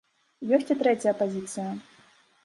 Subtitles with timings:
[0.57, 1.69] Ёсць і трэцяя пазіцыя.